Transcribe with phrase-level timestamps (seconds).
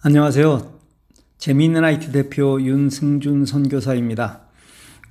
[0.00, 0.74] 안녕하세요.
[1.38, 4.42] 재미있는 IT 대표 윤승준 선교사입니다.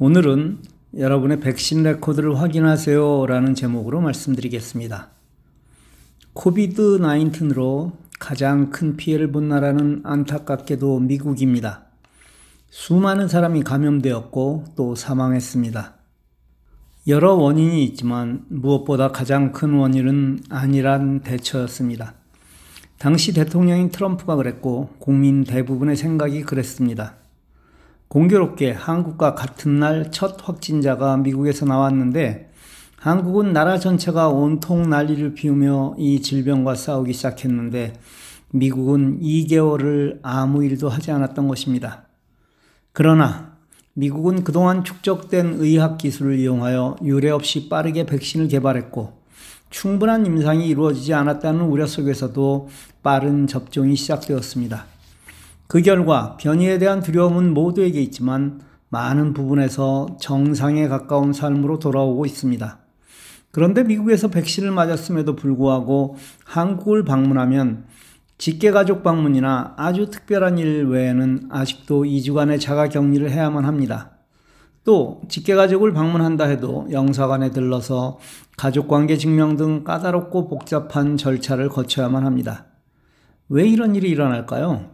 [0.00, 0.58] 오늘은
[0.98, 5.10] 여러분의 백신 레코드를 확인하세요 라는 제목으로 말씀드리겠습니다.
[6.32, 11.84] COVID 19으로 가장 큰 피해를 본 나라는 안타깝게도 미국입니다.
[12.68, 15.94] 수많은 사람이 감염되었고 또 사망했습니다.
[17.06, 22.21] 여러 원인이 있지만 무엇보다 가장 큰 원인은 안일한 대처였습니다.
[23.02, 27.16] 당시 대통령인 트럼프가 그랬고 국민 대부분의 생각이 그랬습니다.
[28.06, 32.52] 공교롭게 한국과 같은 날 첫 확진자가 미국에서 나왔는데
[32.94, 37.94] 한국은 나라 전체가 온통 난리를 피우며 이 질병과 싸우기 시작했는데
[38.52, 42.04] 미국은 2개월을 아무 일도 하지 않았던 것입니다.
[42.92, 43.56] 그러나
[43.94, 49.21] 미국은 그동안 축적된 의학 기술을 이용하여 유례 없이 빠르게 백신을 개발했고
[49.72, 52.68] 충분한 임상이 이루어지지 않았다는 우려 속에서도
[53.02, 54.84] 빠른 접종이 시작되었습니다.
[55.66, 62.78] 그 결과 변이에 대한 두려움은 모두에게 있지만 많은 부분에서 정상에 가까운 삶으로 돌아오고 있습니다.
[63.50, 67.84] 그런데 미국에서 백신을 맞았음에도 불구하고 한국을 방문하면
[68.36, 74.11] 직계가족 방문이나 아주 특별한 일 외에는 아직도 2주간의 자가 격리를 해야만 합니다.
[74.84, 78.18] 또 직계가족을 방문한다 해도 영사관에 들러서
[78.56, 82.66] 가족관계 증명 등 까다롭고 복잡한 절차를 거쳐야만 합니다.
[83.48, 84.90] 왜 이런 일이 일어날까요?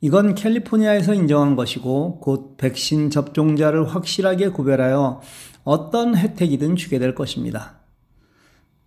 [0.00, 5.20] 이건 캘리포니아에서 인정한 것이고 곧 백신 접종자를 확실하게 구별하여
[5.64, 7.80] 어떤 혜택이든 주게 될 것입니다.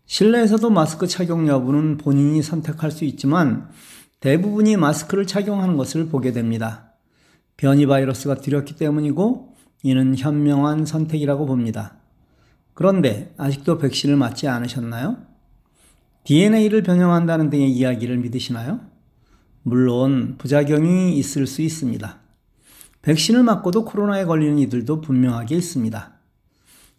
[0.06, 3.70] 실내에서도 마스크 착용 여부는 본인이 선택할 수 있지만
[4.20, 6.94] 대부분이 마스크를 착용하는 것을 보게 됩니다.
[7.58, 11.98] 변이 바이러스가 들였기 때문이고 이는 현명한 선택이라고 봅니다.
[12.74, 15.18] 그런데 아직도 백신을 맞지 않으셨나요?
[16.24, 18.80] DNA를 변형한다는 등의 이야기를 믿으시나요?
[19.64, 22.20] 물론 부작용이 있을 수 있습니다.
[23.02, 26.14] 백신을 맞고도 코로나에 걸리는 이들도 분명하게 있습니다.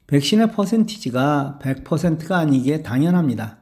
[0.07, 3.59] 백신의 퍼센티지가 100%가 아니기에 당연합니다.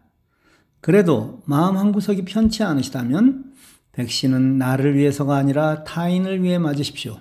[0.80, 3.52] 그래도 마음 한구석이 편치 않으시다면
[3.92, 7.18] 백신은 나를 위해서가 아니라 타인을 위해 맞으십시오.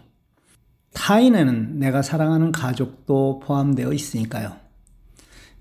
[0.93, 4.55] 타인에는 내가 사랑하는 가족도 포함되어 있으니까요.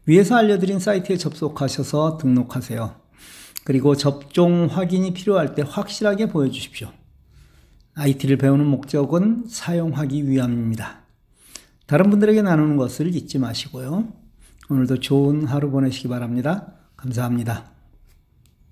[0.04, 2.94] 위에서 알려드린 사이트에 접속하셔서 등록하세요.
[3.66, 6.88] 그리고 접종 확인이 필요할 때 확실하게 보여주십시오.
[7.94, 11.00] IT를 배우는 목적은 사용하기 위함입니다.
[11.86, 14.06] 다른 분들에게 나누는 것을 잊지 마시고요.
[14.70, 16.74] 오늘도 좋은 하루 보내시기 바랍니다.
[16.96, 17.75] 감사합니다.